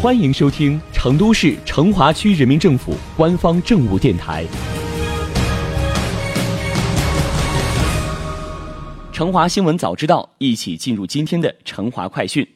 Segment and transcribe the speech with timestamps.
[0.00, 4.44] 欢迎收听成都市成华区人民政府官方政务电台
[9.12, 12.46] 《成华新闻早知道》，一起进入今天的成华快讯。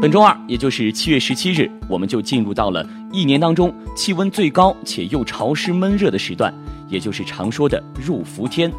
[0.00, 6.50] 本周二，也就是七月十七日，我们就进入到了一年当中气温最高且又潮湿闷热的时段，
[6.88, 8.72] 也就是常说的入伏天。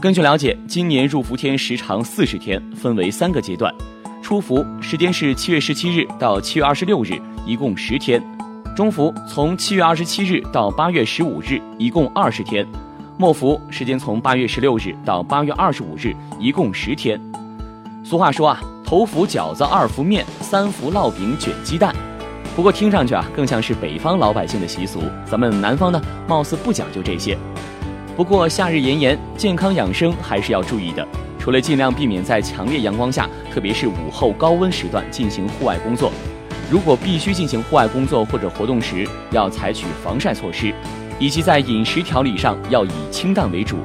[0.00, 3.70] 根据了解，今年入伏天时长四十天，分为三个阶段。
[4.32, 8.18] 初伏时间是七月十七日到七月二十六日，一共十天；
[8.74, 12.64] 中伏从七月二十七日到八月十五日，一共二十天；
[13.18, 17.20] 末伏时间从八月十六日到八月二十五日，一共十天。
[18.02, 21.94] 俗话说啊，头伏饺子，二伏面，三伏烙饼卷鸡蛋。
[22.56, 27.36] 不过听上去啊，更像是北方老百姓的习俗，咱们南方呢，貌似不讲究这些。
[28.16, 31.06] 不过夏日炎炎，健康养生还是要注意的。
[31.42, 36.12] 除了尽量避免在强烈阳光下，特别是午后高温时段进行户外工作，
[36.70, 40.72] 如果必须进行户外工作或者活动时，要采取防晒措施，
[41.18, 43.78] 以及在饮食调理上要以清淡为主，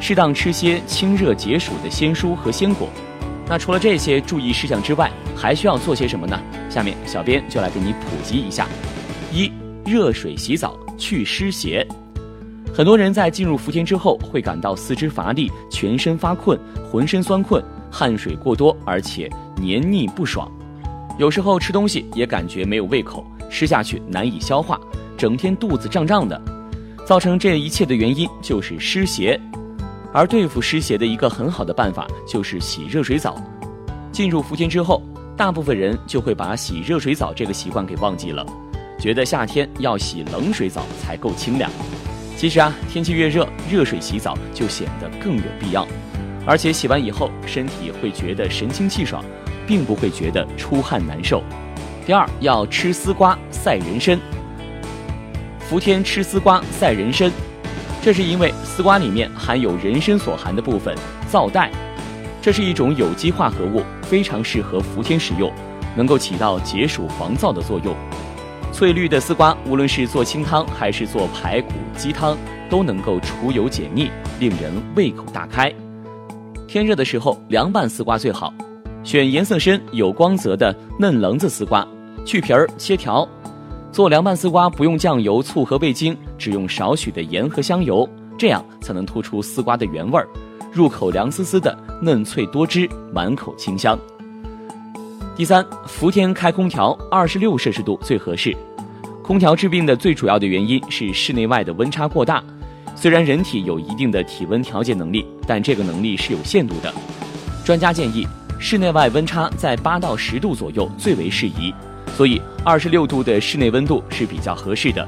[0.00, 2.88] 适当吃些清热解暑的鲜蔬和鲜果。
[3.46, 6.36] 那除了这些注意事项之外，还需要做些什么呢？
[6.68, 8.66] 下面小编就来给你普及一下：
[9.32, 9.52] 一、
[9.86, 11.86] 热水洗澡去湿邪。
[12.74, 16.58] 很多人在进入伏天之后会感到四肢乏力、全身发困、
[16.90, 20.50] 浑身酸困、汗水过多，而且黏腻不爽。
[21.16, 24.80] 有时候吃东西也感觉没有胃口，吃下去难以消化，
[25.16, 26.42] 整天肚子胀胀的。
[27.06, 29.40] 造成这一切的原因就是湿邪。
[30.12, 33.36] 而对付湿邪的一个很好的办法就是洗热水澡。
[34.10, 35.00] 进入伏天之后，
[35.36, 38.44] 大部分人就会把洗热水澡这个习惯给忘记了，
[38.98, 41.70] 觉得夏天要洗冷水澡才够清凉。
[42.36, 45.86] 其实啊，天气越热，热水洗澡就显得更有必要，
[46.44, 49.24] 而且洗完以后身体会觉得神清气爽，
[49.66, 51.42] 并不会觉得出汗难受。
[52.04, 54.18] 第二，要吃丝瓜赛人参。
[55.60, 57.30] 伏天吃丝瓜赛人参，
[58.02, 60.94] 这是因为丝瓜里面含有人参所含的部分
[61.30, 61.70] 皂苷，
[62.42, 65.50] 这是一种有机化合物，非常适合伏天食用，
[65.96, 67.96] 能够起到解暑防燥的作用。
[68.74, 72.36] 翠绿的丝瓜，无论是做清汤还是做排骨鸡汤，
[72.68, 75.72] 都能够除油解腻，令人胃口大开。
[76.66, 78.52] 天热的时候，凉拌丝瓜最好，
[79.04, 81.86] 选颜色深、有光泽的嫩棱子丝瓜，
[82.26, 83.26] 去皮儿切条。
[83.92, 90.26] 做凉拌丝瓜不用酱油、醋和味精，只用少许的盐和香油，这样才能突出丝瓜的原味儿，
[90.72, 93.96] 入口凉丝丝的，嫩脆多汁，满口清香。
[95.36, 98.56] 第三，伏天开空调，二十六摄氏度最合适。
[99.20, 102.40] 空调治病的最主要的原因是室内外的温差过大。
[102.94, 106.94] 虽然人体有一定的体温调节能力，但这个能力是有限度的。
[107.64, 108.24] 专家建议，
[108.60, 111.74] 室内外温差在八到十度左右最为适宜，
[112.16, 115.04] 所以二十六度的室内温度是比较合适的。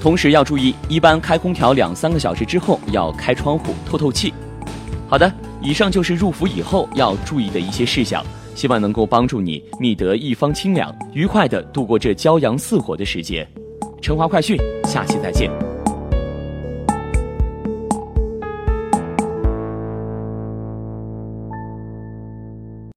[0.00, 4.32] 同时要注意，一般开空调两三个小时之后要开窗户透透气。
[5.06, 8.24] 好的，以上就是入伏以后要注意的一些事项。
[8.56, 13.46] 希望能够帮助你觅得一方清凉，愉快的度过这骄阳似火的时节。
[14.02, 15.65] 成华快讯，下期再见。